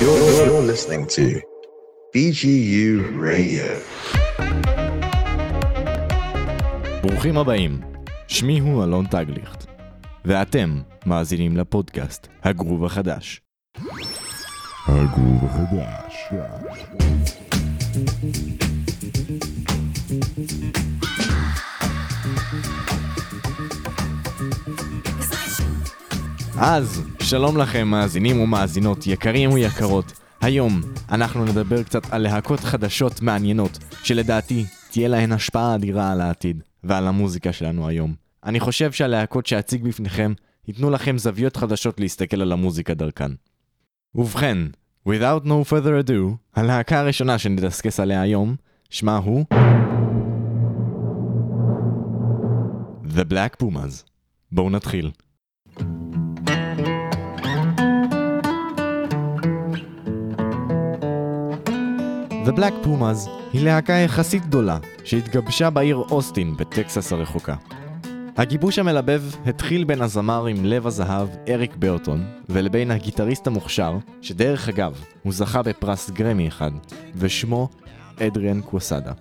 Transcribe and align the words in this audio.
You're, 0.00 0.18
you're 0.46 0.60
listening 0.60 1.06
to 1.16 1.40
BGU 2.14 3.18
Radio. 3.18 3.66
ברוכים 7.02 7.38
הבאים, 7.38 7.80
שמי 8.28 8.60
הוא 8.60 8.84
אלון 8.84 9.06
טגליכט, 9.06 9.66
ואתם 10.24 10.80
מאזינים 11.06 11.56
לפודקאסט 11.56 12.26
הגרוב 12.44 12.84
החדש. 12.84 13.40
הגרוב 14.86 15.44
החדש. 15.44 16.32
אז, 26.60 27.02
שלום 27.22 27.56
לכם 27.56 27.88
מאזינים 27.88 28.40
ומאזינות, 28.40 29.06
יקרים 29.06 29.52
ויקרות. 29.52 30.12
היום 30.40 30.80
אנחנו 31.10 31.44
נדבר 31.44 31.82
קצת 31.82 32.12
על 32.12 32.22
להקות 32.22 32.60
חדשות 32.60 33.22
מעניינות, 33.22 33.78
שלדעתי 34.02 34.64
תהיה 34.90 35.08
להן 35.08 35.32
השפעה 35.32 35.74
אדירה 35.74 36.12
על 36.12 36.20
העתיד, 36.20 36.62
ועל 36.84 37.06
המוזיקה 37.06 37.52
שלנו 37.52 37.88
היום. 37.88 38.14
אני 38.44 38.60
חושב 38.60 38.92
שהלהקות 38.92 39.46
שאציג 39.46 39.82
בפניכם 39.82 40.32
ייתנו 40.68 40.90
לכם 40.90 41.18
זוויות 41.18 41.56
חדשות 41.56 42.00
להסתכל 42.00 42.40
על 42.40 42.52
המוזיקה 42.52 42.94
דרכן. 42.94 43.30
ובכן, 44.14 44.58
without 45.08 45.44
no 45.44 45.70
further 45.70 46.08
ado, 46.08 46.36
הלהקה 46.56 47.00
הראשונה 47.00 47.38
שנדסקס 47.38 48.00
עליה 48.00 48.20
היום, 48.20 48.56
שמה 48.90 49.16
הוא... 49.16 49.44
The 53.16 53.32
Black 53.32 53.62
Pumas. 53.62 54.04
בואו 54.52 54.70
נתחיל. 54.70 55.10
The 62.46 62.52
Black 62.52 62.86
Pumas 62.86 63.30
היא 63.52 63.64
להקה 63.64 63.92
יחסית 63.92 64.46
גדולה 64.46 64.78
שהתגבשה 65.04 65.70
בעיר 65.70 65.96
אוסטין 65.96 66.56
בטקסס 66.56 67.12
הרחוקה. 67.12 67.56
הגיבוש 68.36 68.78
המלבב 68.78 69.22
התחיל 69.46 69.84
בין 69.84 70.02
הזמר 70.02 70.46
עם 70.46 70.64
לב 70.64 70.86
הזהב 70.86 71.28
אריק 71.48 71.76
ברטון 71.76 72.24
ולבין 72.48 72.90
הגיטריסט 72.90 73.46
המוכשר, 73.46 73.98
שדרך 74.22 74.68
אגב 74.68 75.04
הוא 75.22 75.32
זכה 75.32 75.62
בפרס 75.62 76.10
גרמי 76.10 76.48
אחד, 76.48 76.70
ושמו 77.14 77.68
אדריאן 78.20 78.60
קווסדה. 78.60 79.12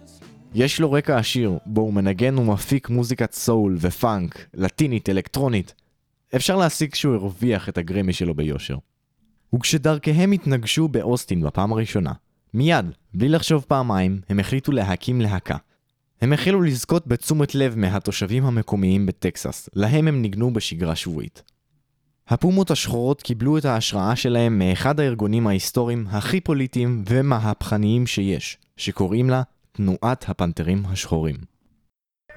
יש 0.54 0.80
לו 0.80 0.92
רקע 0.92 1.18
עשיר 1.18 1.58
בו 1.66 1.82
הוא 1.82 1.94
מנגן 1.94 2.38
ומפיק 2.38 2.90
מוזיקת 2.90 3.34
סול 3.34 3.78
ופאנק, 3.80 4.46
לטינית, 4.54 5.10
אלקטרונית. 5.10 5.74
אפשר 6.36 6.56
להסיק 6.56 6.96
שהוא 6.96 7.16
הרוויח 7.16 7.70
את 7.70 7.78
הגרמי 7.78 8.14
שלו 8.14 8.34
ביושר. 8.34 8.78
וכשדרכיהם 9.56 10.32
התנגשו 10.32 10.88
באוסטין 10.88 11.42
בפעם 11.42 11.72
הראשונה, 11.72 12.12
מיד, 12.56 12.86
בלי 13.14 13.30
לחשוב 13.30 13.66
פעמיים, 13.68 14.22
הם 14.30 14.40
החליטו 14.40 14.72
להקים 14.72 15.22
להקה. 15.22 15.56
הם 16.22 16.34
החלו 16.34 16.62
לזכות 16.62 17.08
בתשומת 17.08 17.56
לב 17.56 17.76
מהתושבים 17.78 18.46
המקומיים 18.46 19.06
בטקסס, 19.06 19.70
להם 19.74 20.08
הם 20.08 20.22
ניגנו 20.22 20.54
בשגרה 20.54 20.96
שבועית. 20.96 21.44
הפומות 22.28 22.72
השחורות 22.72 23.22
קיבלו 23.22 23.58
את 23.58 23.66
ההשראה 23.66 24.16
שלהם 24.16 24.60
מאחד 24.60 25.00
הארגונים 25.00 25.48
ההיסטוריים 25.48 26.06
הכי 26.12 26.42
פוליטיים 26.42 27.04
ומהפכניים 27.10 28.08
שיש, 28.08 28.58
שקוראים 28.78 29.30
לה 29.30 29.42
תנועת 29.72 30.30
הפנתרים 30.30 30.84
השחורים. 30.86 31.36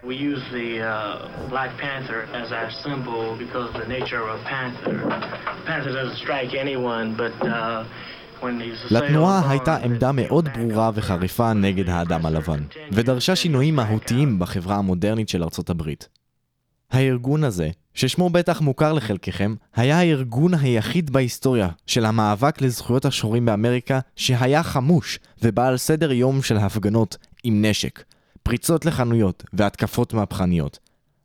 We 0.05 0.14
use 0.14 0.44
the 0.52 0.70
uh, 0.80 1.50
Black 1.50 1.72
Panther 1.84 2.20
as 2.42 2.52
our 2.52 2.70
symbol 2.84 3.36
because 3.36 3.66
of 3.70 3.74
the 3.83 3.89
nature 3.96 4.20
of 4.24 4.28
a 4.39 4.42
panther. 4.44 4.96
Panther 5.66 5.92
doesn't 5.92 6.19
strike 6.24 6.52
anyone, 6.55 7.06
but 7.22 7.36
uh, 7.46 7.84
לתנועה 8.91 9.50
הייתה 9.50 9.77
עמדה 9.77 10.12
מאוד 10.12 10.48
ברורה. 10.55 10.91
וחריפה 10.94 11.53
נגד 11.53 11.89
האדם 11.89 12.27
הלבן, 12.27 12.61
ודרשה 12.92 13.36
שינויים 13.36 13.77
מהותיים 13.77 14.39
בחברה 14.39 14.77
המודרנית 14.77 15.29
של 15.29 15.42
ארצות 15.42 15.70
הברית. 15.70 16.08
הארגון 16.90 17.45
הזה, 17.45 17.70
ששמו 17.95 18.30
בטח 18.30 18.61
מוכר 18.61 18.92
לחלקכם, 18.92 19.55
היה 19.77 19.98
הארגון 19.98 20.55
היחיד 20.55 21.11
בהיסטוריה 21.11 21.68
של 21.86 22.05
המאבק 22.05 22.62
לזכויות 22.62 23.05
השחורים 23.05 23.46
באמריקה 23.46 24.01
שהיה 24.17 24.62
חמוש 24.62 25.18
ובעל 25.42 25.77
סדר 25.77 26.12
יום 26.12 26.42
של 26.42 26.57
הפגנות 26.57 27.17
עם 27.45 27.64
נשק, 27.64 28.05
פריצות 28.42 28.86
לחנויות 28.86 29.45
והתקפות 29.52 30.14
מהפכניות. 30.14 30.79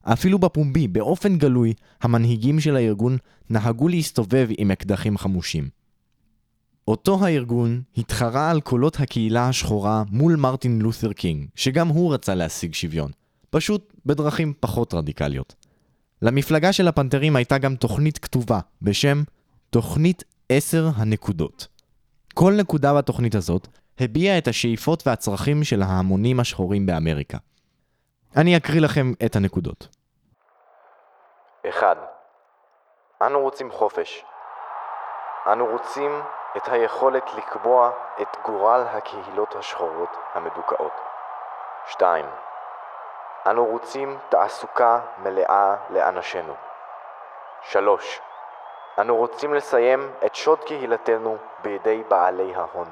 אפילו 0.04 0.40
בפומבי, 0.40 0.88
באופן 0.88 1.38
גלוי, 1.38 1.74
המנהיגים 2.02 2.60
של 2.60 2.76
הארגון 2.76 3.18
נהגו 3.50 3.88
להסתובב 3.88 4.48
עם 4.58 4.72
אקדחים 4.72 5.18
חמושים. 5.18 5.83
אותו 6.88 7.26
הארגון 7.26 7.82
התחרה 7.98 8.52
על 8.52 8.62
קולות 8.62 9.00
הקהילה 9.00 9.48
השחורה 9.48 10.04
מול 10.12 10.36
מרטין 10.36 10.82
לותר 10.82 11.14
קינג, 11.14 11.48
שגם 11.56 11.88
הוא 11.88 12.14
רצה 12.14 12.36
להשיג 12.36 12.74
שוויון, 12.74 13.12
פשוט 13.50 13.94
בדרכים 14.06 14.54
פחות 14.60 14.94
רדיקליות. 14.94 15.56
למפלגה 16.22 16.74
של 16.74 16.88
הפנתרים 16.88 17.36
הייתה 17.36 17.58
גם 17.58 17.76
תוכנית 17.76 18.18
כתובה 18.18 18.60
בשם 18.82 19.24
תוכנית 19.70 20.24
10 20.50 20.90
הנקודות. 20.96 21.68
כל 22.34 22.54
נקודה 22.54 22.94
בתוכנית 22.94 23.36
הזאת 23.36 23.68
הביעה 24.00 24.38
את 24.38 24.48
השאיפות 24.48 25.08
והצרכים 25.08 25.64
של 25.64 25.82
ההמונים 25.82 26.40
השחורים 26.40 26.86
באמריקה. 26.86 27.38
אני 28.38 28.58
אקריא 28.58 28.82
לכם 28.82 29.12
את 29.26 29.36
הנקודות. 29.36 29.88
1. 31.70 31.98
אנו 33.22 33.40
רוצים 33.40 33.72
חופש. 33.72 34.24
אנו 35.52 35.66
רוצים 35.66 36.12
את 36.58 36.68
היכולת 36.68 37.34
לקבוע 37.34 37.92
את 38.22 38.38
גורל 38.42 38.86
הקהילות 38.90 39.56
השחורות 39.56 40.18
המדוכאות. 40.34 40.92
2. 41.86 42.26
אנו 43.48 43.66
רוצים 43.66 44.20
תעסוקה 44.30 45.00
מלאה 45.18 45.76
לאנשינו. 45.90 46.54
3. 47.62 48.22
אנו 49.00 49.16
רוצים 49.16 49.54
לסיים 49.54 50.14
את 50.26 50.36
שוד 50.36 50.64
קהילתנו 50.64 51.38
בידי 51.62 52.04
בעלי 52.08 52.56
ההון. 52.56 52.88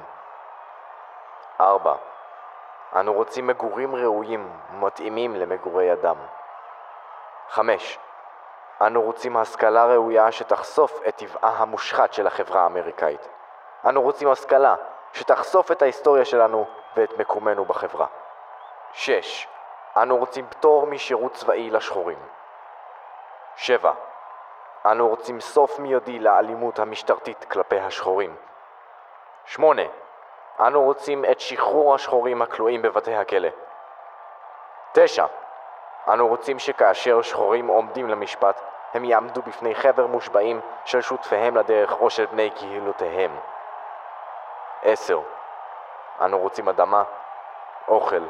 4. 1.60 1.94
אנו 2.96 3.12
רוצים 3.12 3.46
מגורים 3.46 3.94
ראויים 3.94 4.52
ומתאימים 4.72 5.36
למגורי 5.36 5.92
אדם. 5.92 6.16
5. 7.48 7.98
אנו 8.80 9.02
רוצים 9.02 9.36
השכלה 9.36 9.86
ראויה 9.86 10.32
שתחשוף 10.32 11.00
את 11.08 11.16
טבעה 11.16 11.50
המושחת 11.56 12.12
של 12.12 12.26
החברה 12.26 12.62
האמריקאית. 12.62 13.28
אנו 13.88 14.02
רוצים 14.02 14.28
השכלה 14.28 14.74
שתחשוף 15.12 15.72
את 15.72 15.82
ההיסטוריה 15.82 16.24
שלנו 16.24 16.66
ואת 16.96 17.18
מקומנו 17.18 17.64
בחברה. 17.64 18.06
6. 18.92 19.46
אנו 19.96 20.16
רוצים 20.16 20.46
פטור 20.46 20.86
משירות 20.86 21.32
צבאי 21.32 21.70
לשחורים. 21.70 22.18
7. 23.56 23.92
אנו 24.86 25.08
רוצים 25.08 25.40
סוף 25.40 25.78
מיידי 25.78 26.18
לאלימות 26.18 26.78
המשטרתית 26.78 27.44
כלפי 27.44 27.80
השחורים. 27.80 28.36
8. 29.44 29.82
אנו 30.60 30.82
רוצים 30.82 31.24
את 31.24 31.40
שחרור 31.40 31.94
השחורים 31.94 32.42
הכלואים 32.42 32.82
בבתי 32.82 33.14
הכלא. 33.14 33.48
9. 34.92 35.26
אנו 36.08 36.28
רוצים 36.28 36.58
שכאשר 36.58 37.22
שחורים 37.22 37.66
עומדים 37.66 38.08
למשפט, 38.08 38.60
הם 38.94 39.04
יעמדו 39.04 39.42
בפני 39.42 39.74
חבר 39.74 40.06
מושבעים 40.06 40.60
של 40.84 41.00
שותפיהם 41.00 41.56
לדרך 41.56 42.00
או 42.00 42.10
של 42.10 42.26
בני 42.26 42.50
קהילותיהם. 42.50 43.36
10. 44.84 45.18
אנו 46.24 46.38
רוצים 46.38 46.68
אדמה, 46.68 47.02
אוכל, 47.88 48.22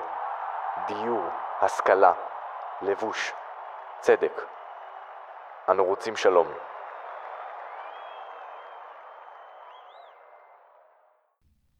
דיור, 0.88 1.24
השכלה, 1.62 2.12
לבוש, 2.82 3.32
צדק. 4.00 4.42
אנו 5.70 5.84
רוצים 5.84 6.16
שלום. 6.16 6.46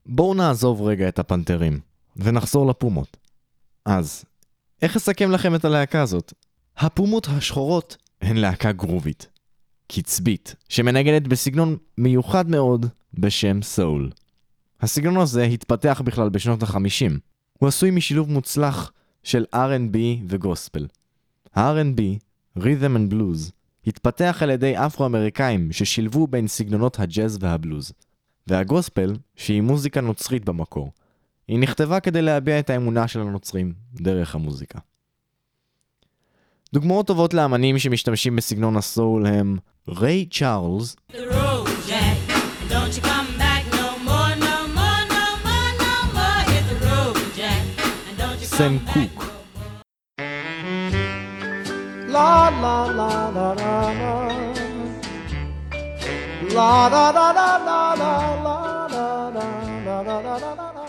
בואו 0.07 0.35
נעזוב 0.35 0.83
רגע 0.83 1.09
את 1.09 1.19
הפנתרים, 1.19 1.81
ונחזור 2.17 2.71
לפומות. 2.71 3.17
אז, 3.87 4.25
איך 4.83 4.97
אסכם 4.97 5.31
לכם 5.31 5.55
את 5.55 5.65
הלהקה 5.65 6.03
הזאת? 6.03 6.33
הפומות 6.77 7.27
השחורות 7.37 7.97
הן 8.21 8.37
להקה 8.37 8.73
גרובית, 8.73 9.27
קצבית, 9.93 10.55
שמנגנת 10.69 11.29
בסגנון 11.29 11.77
מיוחד 11.99 12.49
מאוד 12.49 12.87
בשם 13.15 13.63
סול. 13.63 14.11
הסגנון 14.83 15.17
הזה 15.17 15.45
התפתח 15.45 16.03
בכלל 16.05 16.29
בשנות 16.29 16.63
ה-50. 16.63 17.19
הוא 17.59 17.69
עשוי 17.69 17.91
משילוב 17.91 18.31
מוצלח 18.31 18.93
של 19.23 19.45
R&B 19.55 19.97
וגוספל. 20.29 20.87
ה-R&B, 21.55 22.01
Rhythm 22.59 22.97
and 22.97 23.13
Blues, 23.13 23.53
התפתח 23.87 24.39
על 24.41 24.51
ידי 24.51 24.75
אפרו-אמריקאים 24.77 25.73
ששילבו 25.73 26.27
בין 26.27 26.49
סגנונות 26.49 27.01
הג'אז 27.01 27.39
והבלוז. 27.41 27.93
והגוספל, 28.47 29.17
שהיא 29.37 29.63
מוזיקה 29.63 30.01
נוצרית 30.01 30.45
במקור, 30.45 30.93
היא 31.49 31.59
נכתבה 31.59 32.01
כדי 32.01 32.23
להביע 32.23 32.59
את 32.59 32.71
האמונה 32.71 33.09
של 33.09 33.21
הנוצרים 33.21 33.73
דרך 33.95 34.35
המוזיקה. 34.35 34.79
דוגמאות 36.75 37.07
טובות 37.07 37.35
לאמנים 37.35 37.79
שמשתמשים 37.79 38.37
בסגנון 38.37 38.77
הסול 38.77 39.27
הם 39.27 39.57
ריי 39.89 40.27
צ'ארלס, 40.31 40.97
Sam 48.57 48.79
Cooke. 48.93 49.25
La 52.15 52.51
la 52.63 52.85
la 52.99 53.31
la 53.37 53.53
la 53.55 53.75
la 54.01 54.13
la 56.57 56.89
da 56.95 57.13
da 57.17 57.33
da 57.33 57.59
da 57.63 57.97
da 57.97 58.13
la 58.45 58.57
da 58.93 59.07
da 59.37 59.47
da 59.87 60.03
da 60.05 60.17
da 60.23 60.39
da 60.39 60.73
da 60.77 60.85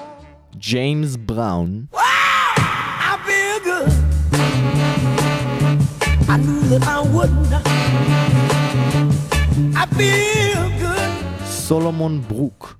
James 0.60 1.16
Brown. 1.16 1.88
I 1.94 3.16
feel 3.28 3.58
good. 3.70 3.92
I 6.30 6.36
knew 6.44 6.62
that 6.72 6.84
I 6.86 7.00
wouldn't. 7.16 7.54
I 9.82 9.86
feel 9.96 10.64
good. 10.84 11.48
Solomon 11.48 12.20
Brooke. 12.20 12.76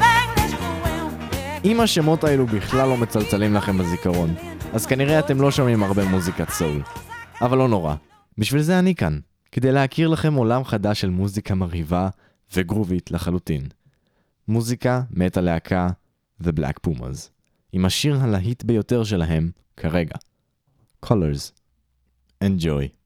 Back, 0.00 0.28
let's 0.36 0.54
go 0.54 0.68
well. 0.84 1.10
Yeah. 1.34 1.64
אם 1.64 1.80
השמות 1.80 2.24
האלו 2.24 2.46
בכלל 2.46 2.88
לא 2.88 2.96
מצלצלים 2.96 3.54
לכם 3.54 3.78
בזיכרון, 3.78 4.34
אז 4.72 4.86
כנראה 4.86 5.18
אתם 5.18 5.40
לא 5.40 5.50
שומעים 5.50 5.82
הרבה 5.82 6.04
מוזיקת 6.04 6.50
סול. 6.50 6.82
אבל 7.40 7.58
לא 7.58 7.68
נורא, 7.68 7.94
בשביל 8.38 8.62
זה 8.62 8.78
אני 8.78 8.94
כאן, 8.94 9.18
כדי 9.52 9.72
להכיר 9.72 10.08
לכם 10.08 10.34
עולם 10.34 10.64
חדש 10.64 11.00
של 11.00 11.10
מוזיקה 11.10 11.54
מרהיבה 11.54 12.08
וגרובית 12.54 13.10
לחלוטין. 13.10 13.62
מוזיקה 14.48 15.02
מאת 15.10 15.36
הלהקה 15.36 15.88
The 16.42 16.46
Black 16.58 16.88
Pumas, 16.88 17.30
עם 17.72 17.84
השיר 17.84 18.16
הלהיט 18.16 18.62
ביותר 18.64 19.04
שלהם 19.04 19.50
כרגע, 19.76 20.14
Colors. 21.06 21.52
Enjoy. 22.44 23.05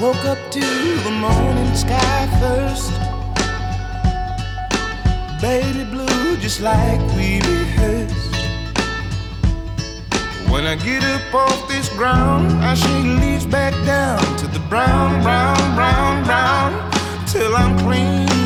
Woke 0.00 0.24
up 0.26 0.38
to 0.50 0.60
the 0.60 1.10
morning 1.10 1.74
sky 1.74 2.26
first. 2.40 2.92
Baby 5.40 5.84
blue, 5.84 6.36
just 6.36 6.60
like 6.60 7.00
we 7.16 7.40
rehearsed. 7.40 8.34
When 10.50 10.66
I 10.66 10.76
get 10.76 11.02
up 11.02 11.34
off 11.34 11.68
this 11.68 11.88
ground, 11.90 12.52
I 12.62 12.74
shake 12.74 13.20
leaves 13.20 13.46
back 13.46 13.72
down 13.86 14.20
to 14.38 14.46
the 14.46 14.60
brown, 14.68 15.22
brown, 15.22 15.74
brown, 15.74 16.24
brown, 16.24 16.90
till 17.26 17.54
I'm 17.56 17.78
clean. 17.78 18.45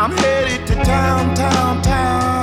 I'm 0.00 0.12
headed 0.12 0.66
to 0.68 0.74
town, 0.84 1.34
town, 1.34 1.82
town 1.82 2.37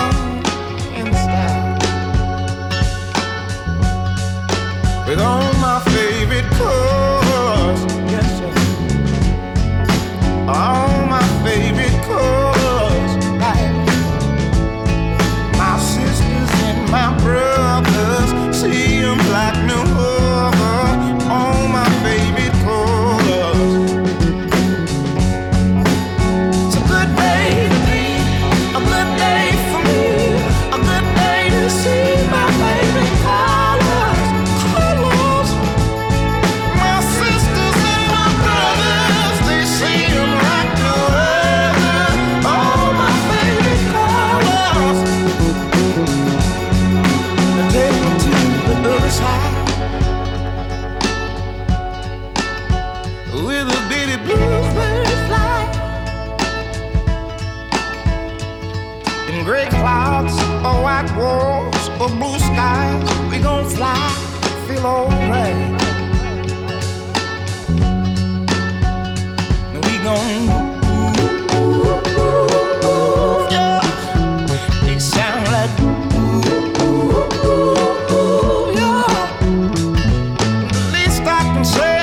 say, 81.65 81.94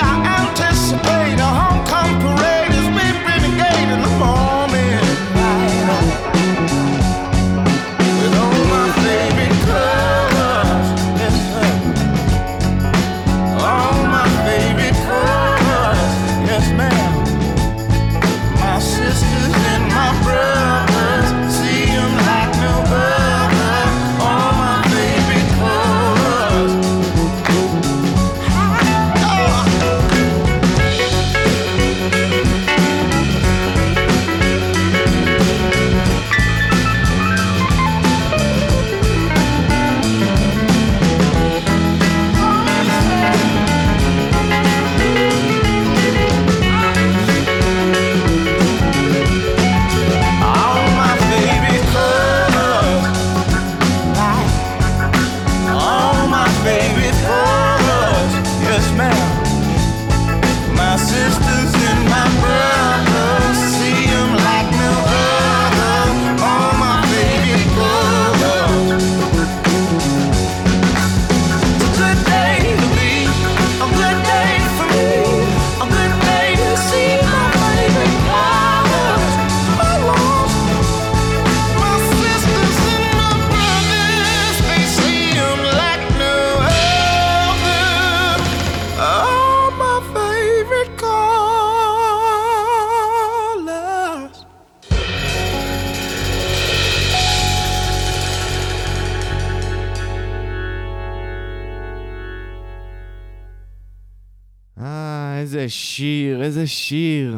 איזה 105.62 105.74
שיר, 105.74 106.42
איזה 106.42 106.66
שיר. 106.66 107.36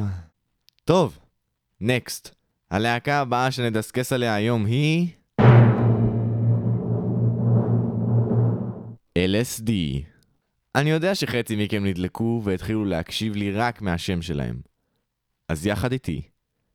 טוב, 0.84 1.18
נקסט. 1.80 2.34
הלהקה 2.70 3.20
הבאה 3.20 3.50
שנדסקס 3.50 4.12
עליה 4.12 4.34
היום 4.34 4.66
היא... 4.66 5.08
LSD. 9.18 9.70
אני 10.74 10.90
יודע 10.90 11.14
שחצי 11.14 11.56
מכם 11.56 11.84
נדלקו 11.84 12.40
והתחילו 12.44 12.84
להקשיב 12.84 13.36
לי 13.36 13.52
רק 13.52 13.82
מהשם 13.82 14.22
שלהם. 14.22 14.60
אז 15.48 15.66
יחד 15.66 15.92
איתי, 15.92 16.22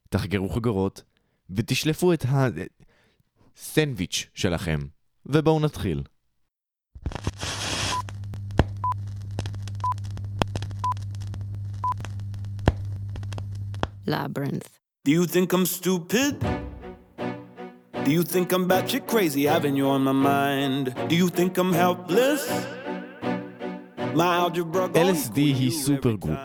תחגרו 0.10 0.50
חגורות 0.50 1.04
ותשלפו 1.50 2.14
את 2.14 2.26
הסנדוויץ' 3.56 4.30
שלכם, 4.34 4.80
ובואו 5.26 5.60
נתחיל. 5.60 6.04
Labyrinth. 14.14 14.70
Do 15.06 15.12
you 15.12 15.26
think 15.34 15.48
I'm 15.54 15.66
stupid? 15.78 16.36
Do 18.06 18.12
you 18.18 18.24
think 18.34 18.52
I'm 18.56 18.66
batshit 18.72 19.06
crazy 19.14 19.44
having 19.54 19.76
you 19.80 19.88
on 19.96 20.02
my 20.10 20.18
mind? 20.34 20.84
Do 21.10 21.16
you 21.22 21.30
think 21.38 21.52
I'm 21.62 21.74
helpless? 21.84 22.44
My 24.16 24.32
algebra 24.44 24.88
going 24.88 25.16
LSD 25.16 25.38
היא 25.38 25.72
supergroup, 25.72 26.40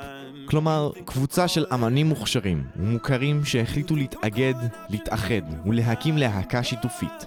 כלומר, 0.47 0.91
קבוצה 1.05 1.49
של 1.49 1.67
אמנים 1.75 2.07
מוכשרים 2.07 2.65
ומוכרים 2.77 3.45
שהחליטו 3.45 3.97
להתאגד, 3.97 4.55
להתאחד 4.91 5.67
ולהקים 5.67 6.19
להקה 6.19 6.63
שיתופית. 6.63 7.27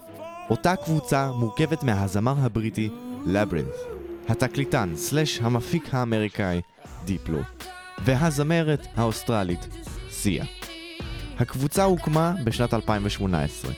אותה 0.49 0.75
קבוצה 0.75 1.31
מורכבת 1.31 1.83
מהזמר 1.83 2.35
הבריטי 2.37 2.89
Labrinth, 3.25 3.75
התקליטן 4.29 4.89
סלאש 4.95 5.39
המפיק 5.41 5.93
האמריקאי 5.93 6.61
דיפלו, 7.05 7.39
והזמרת 8.05 8.87
האוסטרלית 8.95 9.67
סיה. 10.17 10.45
הקבוצה 11.37 11.83
הוקמה 11.83 12.33
בשנת 12.43 12.73
2018. 12.73 13.71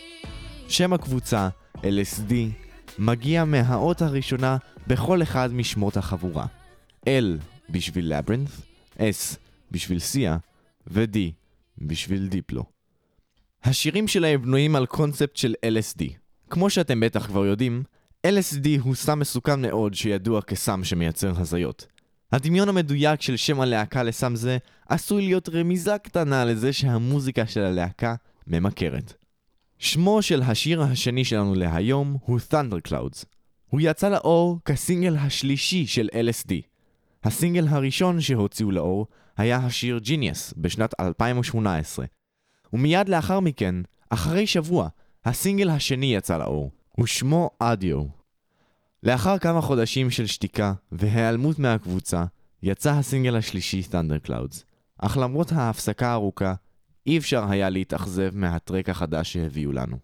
שם 0.68 0.94
הקבוצה, 0.94 1.50
LSD, 1.78 2.34
מגיע 3.00 3.46
מהאות 3.46 4.02
הראשונה 4.02 4.58
בכל 4.88 5.22
אחד 5.22 5.54
משמות 5.54 5.98
החבורה. 5.98 6.46
L 7.06 7.10
בשביל 7.70 8.18
לברינת', 8.18 8.50
S 8.98 9.38
בשביל 9.72 10.00
סיה, 10.00 10.38
ו-D 10.88 11.18
בשביל 11.78 12.28
דיפלו. 12.28 12.64
השירים 13.64 14.08
שלהם 14.08 14.42
בנויים 14.42 14.76
על 14.76 14.86
קונספט 14.86 15.36
של 15.36 15.56
LSD. 15.66 16.04
כמו 16.50 16.70
שאתם 16.70 17.00
בטח 17.00 17.28
כבר 17.28 17.46
יודעים, 17.46 17.84
LSD 18.28 18.68
הוא 18.82 18.96
סם 18.96 19.20
מסוכן 19.20 19.62
מאוד 19.62 19.94
שידוע 19.94 20.42
כסם 20.42 20.84
שמייצר 20.84 21.32
הזיות. 21.36 21.99
הדמיון 22.32 22.70
המדויק 22.70 23.22
של 23.22 23.38
שם 23.38 23.62
הלהקה 23.62 24.04
לסם 24.04 24.36
זה 24.36 24.58
עשוי 24.90 25.22
להיות 25.22 25.50
רמיזה 25.50 25.98
קטנה 25.98 26.46
לזה 26.46 26.74
שהמוזיקה 26.74 27.48
של 27.48 27.62
הלהקה 27.62 28.16
ממכרת. 28.48 29.14
שמו 29.78 30.22
של 30.22 30.42
השיר 30.42 30.82
השני 30.82 31.26
שלנו 31.26 31.56
להיום 31.56 32.18
הוא 32.26 32.40
Thunder 32.52 32.90
Clouds. 32.90 33.26
הוא 33.70 33.82
יצא 33.84 34.10
לאור 34.10 34.60
כסינגל 34.66 35.16
השלישי 35.18 35.88
של 35.88 36.10
LSD. 36.14 36.54
הסינגל 37.24 37.68
הראשון 37.68 38.22
שהוציאו 38.22 38.72
לאור 38.72 39.08
היה 39.38 39.58
השיר 39.58 40.00
Genius 40.06 40.54
בשנת 40.58 40.94
2018. 41.00 42.06
ומיד 42.74 43.10
לאחר 43.10 43.40
מכן, 43.40 43.76
אחרי 44.10 44.48
שבוע, 44.48 44.88
הסינגל 45.26 45.70
השני 45.70 46.16
יצא 46.16 46.38
לאור, 46.38 46.72
ושמו 47.00 47.50
אדיו. 47.60 48.19
לאחר 49.04 49.38
כמה 49.38 49.62
חודשים 49.62 50.12
של 50.12 50.26
שתיקה 50.26 50.74
והיעלמות 50.92 51.60
מהקבוצה, 51.60 52.26
יצא 52.64 52.92
הסינגל 52.92 53.36
השלישי 53.36 53.82
Thunder 53.92 54.28
Clouds. 54.28 54.64
אך 54.98 55.18
למרות 55.18 55.52
ההפסקה 55.52 56.08
הארוכה, 56.08 56.54
אי 57.06 57.18
אפשר 57.18 57.50
היה 57.50 57.70
להתאכזב 57.70 58.32
מהטרק 58.34 58.90
החדש 58.90 59.34
שהביאו 59.34 59.72
לנו. 59.72 59.98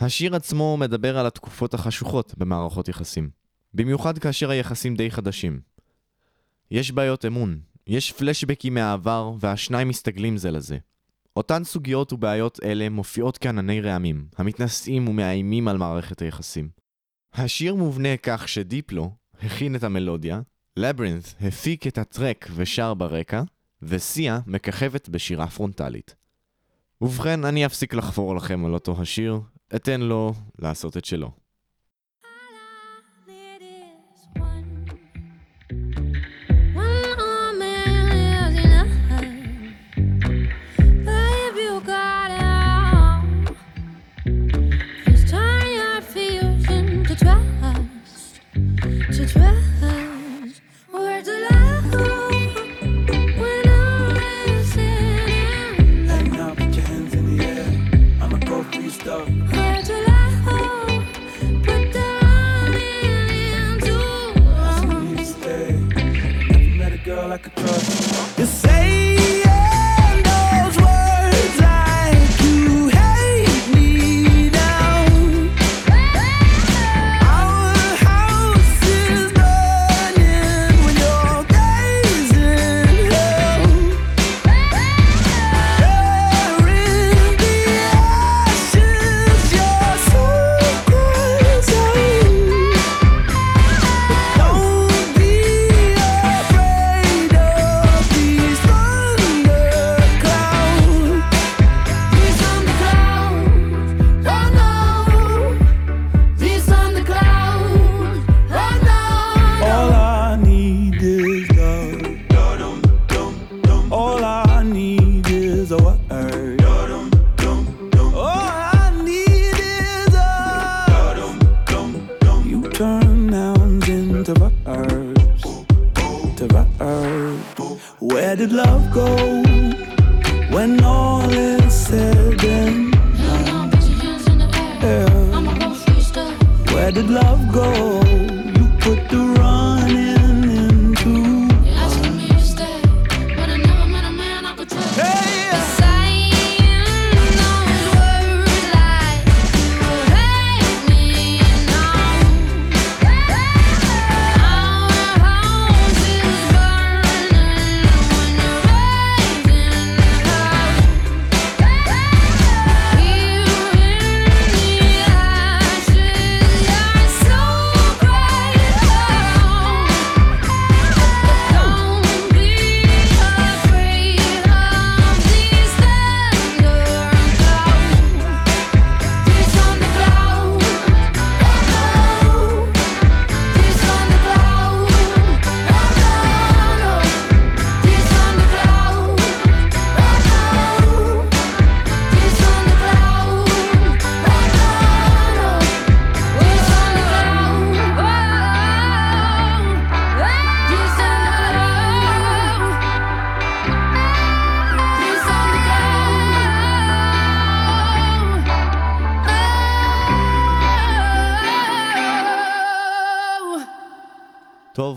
השיר 0.00 0.36
עצמו 0.36 0.76
מדבר 0.76 1.18
על 1.18 1.26
התקופות 1.26 1.74
החשוכות 1.74 2.34
במערכות 2.38 2.88
יחסים, 2.88 3.30
במיוחד 3.74 4.18
כאשר 4.18 4.50
היחסים 4.50 4.96
די 4.96 5.10
חדשים. 5.10 5.60
יש 6.70 6.92
בעיות 6.92 7.24
אמון, 7.24 7.60
יש 7.86 8.12
פלשבקים 8.12 8.74
מהעבר 8.74 9.32
והשניים 9.40 9.88
מסתגלים 9.88 10.36
זה 10.36 10.50
לזה. 10.50 10.78
אותן 11.36 11.64
סוגיות 11.64 12.12
ובעיות 12.12 12.60
אלה 12.64 12.88
מופיעות 12.88 13.38
כענני 13.38 13.80
רעמים, 13.80 14.28
המתנשאים 14.38 15.08
ומאיימים 15.08 15.68
על 15.68 15.78
מערכת 15.78 16.22
היחסים. 16.22 16.68
השיר 17.34 17.74
מובנה 17.74 18.16
כך 18.16 18.48
שדיפלו 18.48 19.10
הכין 19.42 19.76
את 19.76 19.84
המלודיה, 19.84 20.40
לברינת' 20.76 21.34
הפיק 21.40 21.86
את 21.86 21.98
הטרק 21.98 22.48
ושר 22.54 22.94
ברקע, 22.94 23.42
וסיה 23.82 24.40
מככבת 24.46 25.08
בשירה 25.08 25.46
פרונטלית. 25.46 26.14
ובכן, 27.00 27.44
אני 27.44 27.66
אפסיק 27.66 27.94
לחפור 27.94 28.36
לכם 28.36 28.64
על 28.64 28.74
אותו 28.74 29.00
השיר, 29.00 29.40
אתן 29.76 30.00
לו 30.00 30.34
לעשות 30.58 30.96
את 30.96 31.04
שלו. 31.04 31.39
try. 49.32 49.59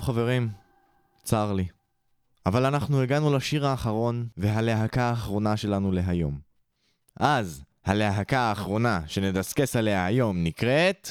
חברים, 0.03 0.49
צר 1.23 1.53
לי. 1.53 1.65
אבל 2.45 2.65
אנחנו 2.65 3.01
הגענו 3.01 3.35
לשיר 3.35 3.67
האחרון 3.67 4.27
והלהקה 4.37 5.03
האחרונה 5.03 5.57
שלנו 5.57 5.91
להיום. 5.91 6.39
אז, 7.19 7.63
הלהקה 7.85 8.39
האחרונה 8.39 9.01
שנדסקס 9.07 9.75
עליה 9.75 10.05
היום 10.05 10.43
נקראת... 10.43 11.09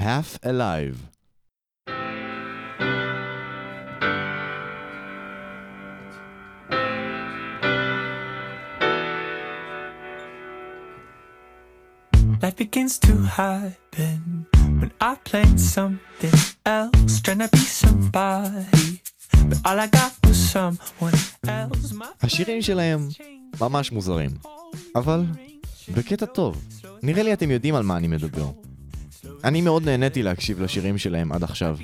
Half 0.00 0.38
Alive. 0.44 0.98
Life 12.42 12.56
begins 12.56 12.98
to 13.06 13.14
happen 13.36 14.29
I 15.02 15.14
plan 15.24 15.56
something 15.56 16.38
else, 16.66 17.20
trying 17.22 17.38
to 17.38 17.48
be 17.56 17.64
somebody. 17.82 19.00
But 19.48 19.58
all 19.66 19.78
I 19.80 19.86
got 19.86 20.12
was 20.26 20.38
someone 20.52 21.16
else. 21.46 21.92
My 21.92 22.04
השירים 22.22 22.62
שלהם 22.62 23.08
ממש 23.60 23.92
מוזרים, 23.92 24.30
אבל 24.96 25.24
בקטע 25.94 26.26
טוב. 26.26 26.64
נראה 27.02 27.22
לי 27.22 27.32
אתם 27.32 27.50
יודעים 27.50 27.74
על 27.74 27.82
מה 27.82 27.96
אני 27.96 28.08
מדבר. 28.08 28.50
אני 29.44 29.60
מאוד 29.60 29.84
נהניתי 29.84 30.22
להקשיב 30.22 30.60
לשירים 30.60 30.98
שלהם 30.98 31.32
עד 31.32 31.44
עכשיו. 31.44 31.76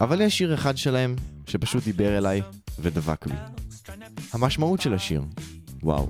אבל 0.00 0.20
יש 0.20 0.38
שיר 0.38 0.54
אחד 0.54 0.76
שלהם 0.76 1.16
שפשוט 1.46 1.84
דיבר 1.84 2.18
אליי 2.18 2.42
ודבק 2.78 3.26
בי. 3.26 3.34
המשמעות 4.32 4.80
של 4.80 4.94
השיר, 4.94 5.22
וואו. 5.82 6.08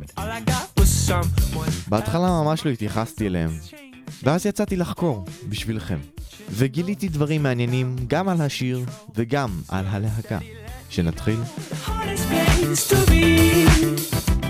בהתחלה 1.89 2.43
ממש 2.43 2.67
לא 2.67 2.71
התייחסתי 2.71 3.27
אליהם, 3.27 3.51
ואז 4.23 4.47
יצאתי 4.47 4.77
לחקור, 4.77 5.25
בשבילכם. 5.49 5.99
וגיליתי 6.51 7.09
דברים 7.09 7.43
מעניינים 7.43 7.97
גם 8.09 8.29
על 8.29 8.41
השיר 8.41 8.81
וגם 9.15 9.51
על 9.69 9.87
הלהקה. 9.87 10.39
שנתחיל? 10.91 11.39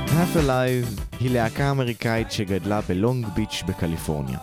Half 0.07 0.37
Alive 0.37 1.01
היא 1.21 1.31
להקה 1.31 1.71
אמריקאית 1.71 2.33
שגדלה 2.33 2.81
בלונג 2.81 3.27
ביץ' 3.27 3.63
בקליפורניה. 3.67 4.39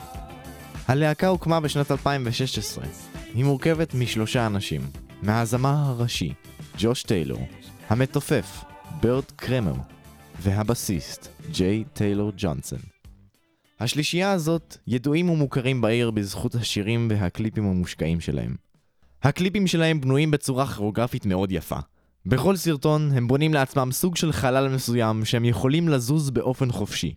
הלהקה 0.88 1.28
הוקמה 1.28 1.60
בשנת 1.60 1.92
2016. 1.92 2.86
היא 3.34 3.46
מורכבת 3.46 3.94
משלושה 3.94 4.46
אנשים, 4.46 4.82
מהזמר 5.22 5.76
הראשי, 5.78 6.34
ג'וש 6.78 7.04
טיילור, 7.04 7.48
המתופף, 7.90 8.64
ברט 9.02 9.32
קרמר, 9.36 9.76
והבסיסט, 10.42 11.28
ג'יי 11.52 11.84
טיילור 11.94 12.32
ג'ונסון. 12.38 13.01
השלישייה 13.82 14.32
הזאת 14.32 14.78
ידועים 14.88 15.30
ומוכרים 15.30 15.82
בעיר 15.82 16.12
בזכות 16.12 16.56
השירים 16.56 17.08
והקליפים 17.12 17.66
המושקעים 17.66 18.20
שלהם. 18.20 18.56
הקליפים 19.24 19.68
שלהם 19.68 20.02
בנויים 20.02 20.32
בצורה 20.32 20.68
כירוגרפית 20.68 21.26
מאוד 21.26 21.52
יפה. 21.52 21.78
בכל 22.26 22.56
סרטון 22.56 23.12
הם 23.12 23.28
בונים 23.28 23.54
לעצמם 23.54 23.92
סוג 23.92 24.16
של 24.16 24.32
חלל 24.32 24.70
מסוים 24.70 25.26
שהם 25.26 25.46
יכולים 25.46 25.90
לזוז 25.90 26.30
באופן 26.30 26.72
חופשי. 26.72 27.14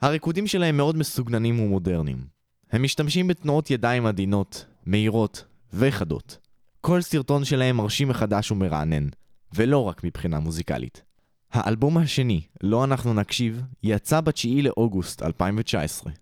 הריקודים 0.00 0.46
שלהם 0.46 0.76
מאוד 0.76 0.96
מסוגננים 0.96 1.60
ומודרניים. 1.60 2.24
הם 2.72 2.82
משתמשים 2.82 3.26
בתנועות 3.26 3.70
ידיים 3.70 4.06
עדינות, 4.06 4.64
מהירות 4.86 5.44
וחדות. 5.72 6.38
כל 6.80 7.00
סרטון 7.00 7.44
שלהם 7.44 7.76
מרשים 7.76 8.08
מחדש 8.08 8.50
ומרענן, 8.50 9.08
ולא 9.54 9.78
רק 9.84 10.04
מבחינה 10.04 10.40
מוזיקלית. 10.40 11.09
האלבום 11.52 11.98
השני, 11.98 12.40
לו 12.62 12.84
אנחנו 12.84 13.14
נקשיב, 13.14 13.62
יצא 13.82 14.20
ב-9 14.20 14.62
לאוגוסט 14.62 15.22
2019. 15.22 16.12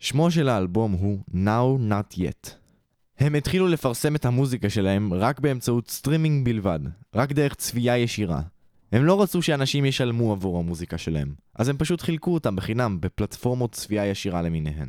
שמו 0.00 0.30
של 0.30 0.48
האלבום 0.48 0.92
הוא 0.92 1.18
Now 1.30 1.90
Not 1.90 2.18
Yet. 2.18 2.50
הם 3.18 3.34
התחילו 3.34 3.68
לפרסם 3.68 4.16
את 4.16 4.24
המוזיקה 4.24 4.70
שלהם 4.70 5.14
רק 5.14 5.40
באמצעות 5.40 5.90
סטרימינג 5.90 6.44
בלבד, 6.44 6.80
רק 7.14 7.32
דרך 7.32 7.54
צפייה 7.54 7.98
ישירה. 7.98 8.42
הם 8.92 9.04
לא 9.04 9.22
רצו 9.22 9.42
שאנשים 9.42 9.84
ישלמו 9.84 10.32
עבור 10.32 10.58
המוזיקה 10.58 10.98
שלהם, 10.98 11.34
אז 11.54 11.68
הם 11.68 11.76
פשוט 11.76 12.00
חילקו 12.00 12.34
אותם 12.34 12.56
בחינם 12.56 13.00
בפלטפורמות 13.00 13.72
צפייה 13.72 14.06
ישירה 14.06 14.42
למיניהן. 14.42 14.88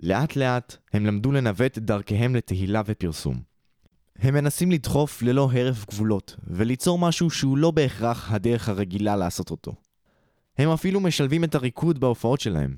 לאט 0.00 0.36
לאט 0.36 0.76
הם 0.92 1.06
למדו 1.06 1.32
לנווט 1.32 1.78
את 1.78 1.84
דרכיהם 1.84 2.34
לתהילה 2.34 2.82
ופרסום. 2.86 3.53
הם 4.18 4.34
מנסים 4.34 4.70
לדחוף 4.70 5.22
ללא 5.22 5.48
הרף 5.52 5.86
גבולות, 5.86 6.36
וליצור 6.46 6.98
משהו 6.98 7.30
שהוא 7.30 7.58
לא 7.58 7.70
בהכרח 7.70 8.32
הדרך 8.32 8.68
הרגילה 8.68 9.16
לעשות 9.16 9.50
אותו. 9.50 9.74
הם 10.58 10.70
אפילו 10.70 11.00
משלבים 11.00 11.44
את 11.44 11.54
הריקוד 11.54 12.00
בהופעות 12.00 12.40
שלהם. 12.40 12.76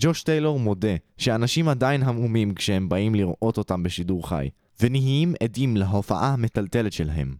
ג'וש 0.00 0.22
טיילור 0.22 0.60
מודה 0.60 0.96
שאנשים 1.16 1.68
עדיין 1.68 2.02
המומים 2.02 2.54
כשהם 2.54 2.88
באים 2.88 3.14
לראות 3.14 3.58
אותם 3.58 3.82
בשידור 3.82 4.28
חי, 4.28 4.48
ונהיים 4.80 5.34
עדים 5.42 5.76
להופעה 5.76 6.32
המטלטלת 6.32 6.92
שלהם. 6.92 7.36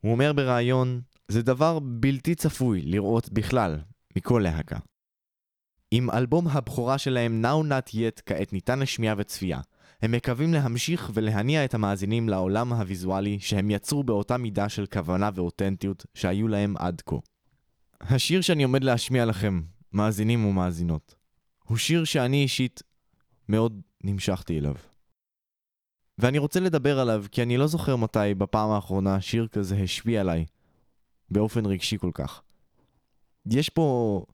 הוא 0.00 0.12
אומר 0.12 0.32
בריאיון, 0.32 1.00
זה 1.28 1.42
דבר 1.42 1.78
בלתי 1.82 2.34
צפוי 2.34 2.82
לראות 2.82 3.32
בכלל, 3.32 3.78
מכל 4.16 4.40
להקה. 4.44 4.76
עם 5.90 6.10
אלבום 6.10 6.48
הבכורה 6.48 6.98
שלהם 6.98 7.44
Now 7.44 7.66
Not 7.66 7.92
Yet 7.92 8.22
כעת 8.26 8.52
ניתן 8.52 8.78
לשמיעה 8.78 9.14
וצפייה, 9.18 9.60
הם 10.06 10.12
מקווים 10.12 10.54
להמשיך 10.54 11.10
ולהניע 11.14 11.64
את 11.64 11.74
המאזינים 11.74 12.28
לעולם 12.28 12.72
הוויזואלי 12.72 13.40
שהם 13.40 13.70
יצרו 13.70 14.04
באותה 14.04 14.36
מידה 14.36 14.68
של 14.68 14.86
כוונה 14.86 15.30
ואותנטיות 15.34 16.06
שהיו 16.14 16.48
להם 16.48 16.74
עד 16.78 17.02
כה. 17.06 17.16
השיר 18.00 18.40
שאני 18.40 18.62
עומד 18.62 18.84
להשמיע 18.84 19.24
לכם, 19.24 19.60
מאזינים 19.92 20.44
ומאזינות, 20.44 21.14
הוא 21.64 21.76
שיר 21.76 22.04
שאני 22.04 22.42
אישית 22.42 22.82
מאוד 23.48 23.80
נמשכתי 24.04 24.58
אליו. 24.58 24.74
ואני 26.18 26.38
רוצה 26.38 26.60
לדבר 26.60 26.98
עליו 26.98 27.24
כי 27.32 27.42
אני 27.42 27.56
לא 27.56 27.66
זוכר 27.66 27.96
מתי 27.96 28.34
בפעם 28.38 28.70
האחרונה 28.70 29.20
שיר 29.20 29.48
כזה 29.48 29.76
השפיע 29.76 30.20
עליי 30.20 30.44
באופן 31.30 31.66
רגשי 31.66 31.98
כל 31.98 32.10
כך. 32.14 32.42
יש 33.46 33.68
פה 33.68 34.24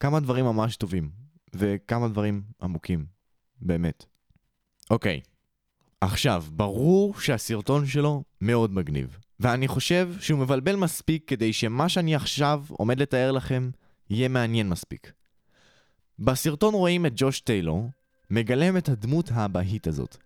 כמה 0.00 0.20
דברים 0.20 0.44
ממש 0.44 0.76
טובים, 0.76 1.10
וכמה 1.54 2.08
דברים 2.08 2.42
עמוקים, 2.62 3.06
באמת. 3.60 4.17
אוקיי, 4.90 5.20
עכשיו, 6.00 6.44
ברור 6.50 7.20
שהסרטון 7.20 7.86
שלו 7.86 8.22
מאוד 8.40 8.74
מגניב, 8.74 9.18
ואני 9.40 9.68
חושב 9.68 10.14
שהוא 10.20 10.40
מבלבל 10.40 10.76
מספיק 10.76 11.24
כדי 11.26 11.52
שמה 11.52 11.88
שאני 11.88 12.14
עכשיו 12.14 12.64
עומד 12.68 13.00
לתאר 13.00 13.32
לכם 13.32 13.70
יהיה 14.10 14.28
מעניין 14.28 14.68
מספיק. 14.68 15.12
בסרטון 16.18 16.74
רואים 16.74 17.06
את 17.06 17.12
ג'וש 17.16 17.40
טיילור 17.40 17.90
מגלם 18.30 18.76
את 18.76 18.88
הדמות 18.88 19.30
האבהית 19.34 19.86
הזאת. 19.86 20.16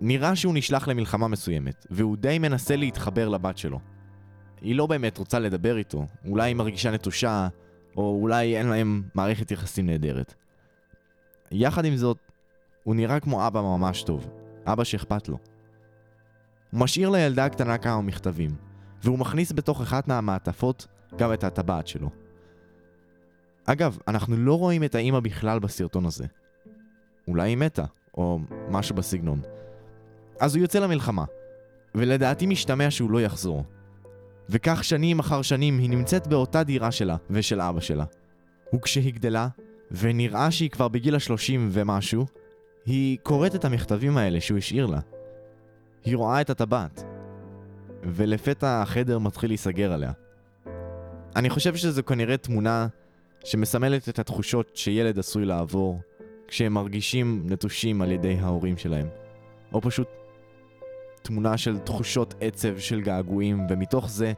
נראה 0.00 0.36
שהוא 0.36 0.54
נשלח 0.54 0.88
למלחמה 0.88 1.28
מסוימת, 1.28 1.86
והוא 1.90 2.16
די 2.16 2.38
מנסה 2.38 2.76
להתחבר 2.76 3.28
לבת 3.28 3.58
שלו. 3.58 3.80
היא 4.60 4.74
לא 4.74 4.86
באמת 4.86 5.18
רוצה 5.18 5.38
לדבר 5.38 5.76
איתו, 5.76 6.06
אולי 6.26 6.50
היא 6.50 6.56
מרגישה 6.56 6.90
נטושה, 6.90 7.48
או 7.96 8.18
אולי 8.22 8.58
אין 8.58 8.66
להם 8.66 9.02
מערכת 9.14 9.50
יחסים 9.50 9.86
נהדרת. 9.86 10.34
יחד 11.50 11.84
עם 11.84 11.96
זאת, 11.96 12.18
הוא 12.84 12.94
נראה 12.94 13.20
כמו 13.20 13.46
אבא 13.46 13.60
ממש 13.60 14.02
טוב, 14.02 14.30
אבא 14.66 14.84
שאכפת 14.84 15.28
לו. 15.28 15.38
הוא 16.70 16.80
משאיר 16.80 17.10
לילדה 17.10 17.44
הקטנה 17.44 17.78
כמה 17.78 18.00
מכתבים, 18.02 18.50
והוא 19.02 19.18
מכניס 19.18 19.52
בתוך 19.52 19.80
אחת 19.80 20.08
מהמעטפות 20.08 20.86
גם 21.16 21.32
את 21.32 21.44
הטבעת 21.44 21.86
שלו. 21.86 22.10
אגב, 23.66 23.98
אנחנו 24.08 24.36
לא 24.36 24.58
רואים 24.58 24.84
את 24.84 24.94
האימא 24.94 25.20
בכלל 25.20 25.58
בסרטון 25.58 26.06
הזה. 26.06 26.26
אולי 27.28 27.48
היא 27.48 27.56
מתה, 27.56 27.84
או 28.16 28.38
משהו 28.68 28.96
בסגנון. 28.96 29.40
אז 30.40 30.54
הוא 30.54 30.62
יוצא 30.62 30.78
למלחמה, 30.78 31.24
ולדעתי 31.94 32.46
משתמע 32.46 32.90
שהוא 32.90 33.10
לא 33.10 33.20
יחזור. 33.20 33.64
וכך 34.48 34.84
שנים 34.84 35.18
אחר 35.18 35.42
שנים 35.42 35.78
היא 35.78 35.90
נמצאת 35.90 36.26
באותה 36.26 36.62
דירה 36.62 36.90
שלה 36.90 37.16
ושל 37.30 37.60
אבא 37.60 37.80
שלה. 37.80 38.04
וכשהיא 38.74 39.14
גדלה, 39.14 39.48
ונראה 39.90 40.50
שהיא 40.50 40.70
כבר 40.70 40.88
בגיל 40.88 41.14
השלושים 41.14 41.68
ומשהו, 41.72 42.26
היא 42.86 43.18
קוראת 43.22 43.54
את 43.54 43.64
המכתבים 43.64 44.16
האלה 44.16 44.40
שהוא 44.40 44.58
השאיר 44.58 44.86
לה. 44.86 45.00
היא 46.04 46.16
רואה 46.16 46.40
את 46.40 46.50
הטבעת, 46.50 47.04
ולפתע 48.02 48.82
החדר 48.82 49.18
מתחיל 49.18 49.50
להיסגר 49.50 49.92
עליה. 49.92 50.12
אני 51.36 51.50
חושב 51.50 51.76
שזו 51.76 52.04
כנראה 52.04 52.36
תמונה 52.36 52.86
שמסמלת 53.44 54.08
את 54.08 54.18
התחושות 54.18 54.76
שילד 54.76 55.18
עשוי 55.18 55.44
לעבור 55.44 56.00
כשהם 56.48 56.72
מרגישים 56.72 57.42
נטושים 57.46 58.02
על 58.02 58.12
ידי 58.12 58.36
ההורים 58.40 58.76
שלהם. 58.76 59.08
או 59.72 59.80
פשוט 59.80 60.08
תמונה 61.22 61.56
של 61.56 61.78
תחושות 61.78 62.34
עצב 62.40 62.78
של 62.78 63.00
געגועים, 63.00 63.66
ומתוך 63.70 64.08
זה 64.10 64.32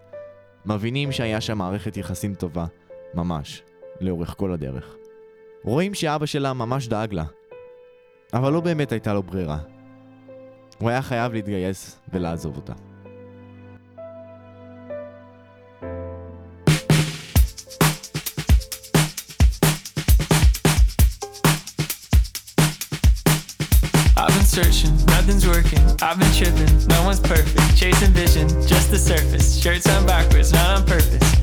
מבינים 0.67 1.13
שהיה 1.13 1.41
שם 1.41 1.59
מערכת 1.59 1.97
יחסים 1.97 2.35
טובה, 2.35 2.67
ממש, 3.15 3.63
לאורך 4.01 4.35
כל 4.39 4.53
הדרך. 4.53 4.97
רואים 5.65 5.95
שאבא 5.95 6.27
שלה 6.27 6.53
ממש 6.53 6.89
דאג 6.89 7.13
לה, 7.15 7.25
אבל 8.37 8.53
לא 8.53 8.61
באמת 8.61 8.93
הייתה 8.93 9.15
לו 9.15 9.23
ברירה. 9.23 9.59
הוא 10.79 10.91
היה 10.91 11.03
חייב 11.03 11.33
להתגייס 11.33 11.97
ולעזוב 12.13 12.57
אותה. 12.57 12.73
Searching, 24.57 24.97
nothing's 25.15 25.47
working. 25.47 25.83
I've 26.01 26.19
been 26.19 26.33
tripping, 26.39 26.73
no 26.95 26.99
one's 27.05 27.21
perfect. 27.21 27.77
Chasing 27.77 28.13
vision, 28.23 28.49
just 28.73 28.91
the 28.91 28.99
surface. 29.11 29.61
Shirts 29.63 29.87
on 29.95 30.07
backwards, 30.07 30.51
not 30.51 30.69
on 30.79 30.87
purpose. 30.87 31.36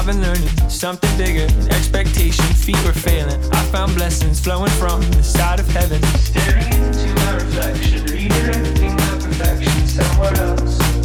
I've 0.00 0.06
been 0.06 0.22
learning 0.22 0.48
something 0.70 1.14
bigger. 1.18 1.44
Expectation, 1.68 2.42
feet 2.54 2.82
were 2.86 2.92
failing. 2.94 3.38
I 3.52 3.62
found 3.64 3.94
blessings 3.94 4.40
flowing 4.40 4.70
from 4.70 5.02
the 5.10 5.22
side 5.22 5.60
of 5.60 5.68
heaven. 5.68 6.02
Staring 6.20 6.72
into 6.72 7.14
my 7.16 7.34
reflection, 7.34 8.06
redirecting 8.06 8.96
my 8.96 9.26
perfection 9.26 9.86
somewhere 9.86 10.34
else. 10.36 10.99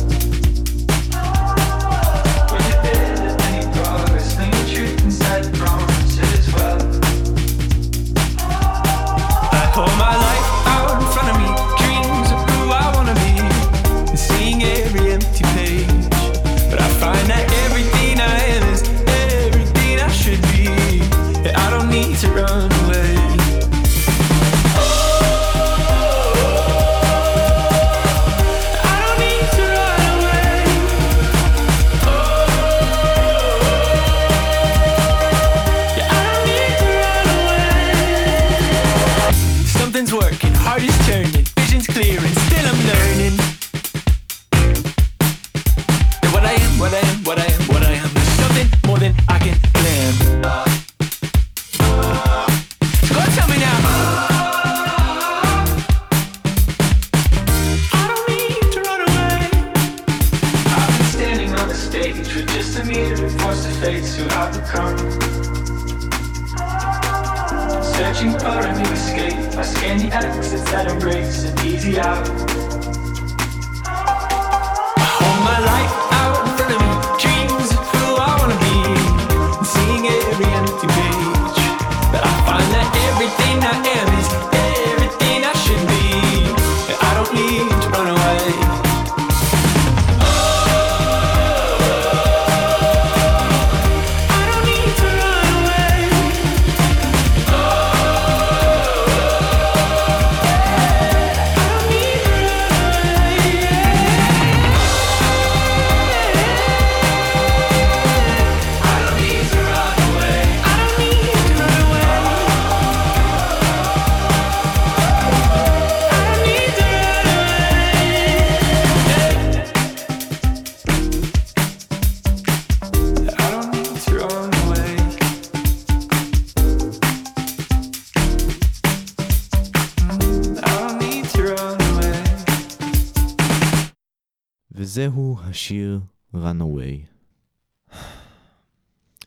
וזהו 134.95 135.38
השיר 135.39 135.99
Runaway. 136.36 137.05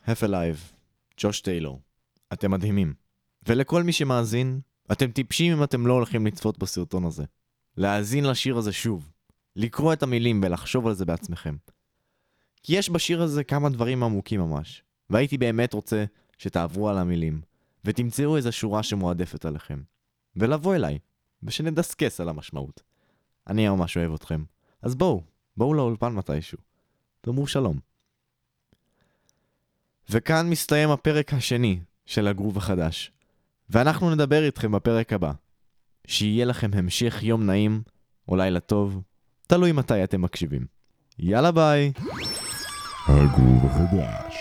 Half 0.06 0.22
Alive, 0.22 0.74
ג'וש 1.20 1.40
טיילור. 1.40 1.80
אתם 2.32 2.50
מדהימים. 2.50 2.94
ולכל 3.48 3.82
מי 3.82 3.92
שמאזין, 3.92 4.60
אתם 4.92 5.10
טיפשים 5.10 5.52
אם 5.52 5.64
אתם 5.64 5.86
לא 5.86 5.92
הולכים 5.92 6.26
לצפות 6.26 6.58
בסרטון 6.58 7.04
הזה. 7.04 7.24
להאזין 7.76 8.24
לשיר 8.24 8.56
הזה 8.56 8.72
שוב. 8.72 9.12
לקרוא 9.56 9.92
את 9.92 10.02
המילים 10.02 10.40
ולחשוב 10.44 10.86
על 10.86 10.94
זה 10.94 11.04
בעצמכם. 11.04 11.56
כי 12.62 12.76
יש 12.76 12.90
בשיר 12.90 13.22
הזה 13.22 13.44
כמה 13.44 13.68
דברים 13.68 14.02
עמוקים 14.02 14.40
ממש. 14.40 14.82
והייתי 15.10 15.38
באמת 15.38 15.72
רוצה 15.72 16.04
שתעברו 16.38 16.88
על 16.88 16.98
המילים, 16.98 17.40
ותמצאו 17.84 18.36
איזה 18.36 18.52
שורה 18.52 18.82
שמועדפת 18.82 19.44
עליכם. 19.44 19.82
ולבוא 20.36 20.74
אליי, 20.74 20.98
ושנדסקס 21.42 22.20
על 22.20 22.28
המשמעות. 22.28 22.82
אני 23.46 23.68
ממש 23.68 23.96
אוהב 23.96 24.14
אתכם. 24.14 24.44
אז 24.82 24.94
בואו, 24.94 25.22
בואו 25.58 25.74
לאולפן 25.74 26.12
מתישהו. 26.12 26.58
תאמרו 27.20 27.46
שלום. 27.46 27.78
וכאן 30.10 30.50
מסתיים 30.50 30.90
הפרק 30.90 31.32
השני 31.34 31.80
של 32.06 32.28
הגרוב 32.28 32.58
החדש. 32.58 33.12
ואנחנו 33.70 34.14
נדבר 34.14 34.44
איתכם 34.44 34.72
בפרק 34.72 35.12
הבא. 35.12 35.32
שיהיה 36.06 36.44
לכם 36.44 36.70
המשך 36.74 37.22
יום 37.22 37.46
נעים, 37.46 37.82
או 38.28 38.36
לילה 38.36 38.60
טוב, 38.60 39.02
תלוי 39.46 39.72
מתי 39.72 40.04
אתם 40.04 40.22
מקשיבים. 40.22 40.66
יאללה 41.18 41.52
ביי! 41.52 41.92
הגרוב 43.08 43.64
החדש. 43.64 44.34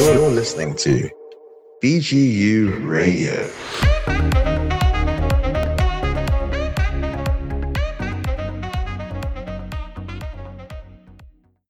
You're 0.00 0.30
listening 0.30 0.74
to 0.76 1.10
BGU 1.82 2.88
Radio. 2.88 3.69